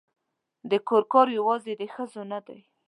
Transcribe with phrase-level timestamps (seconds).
[0.69, 2.59] د کور کار یوازې د ښځو نه دی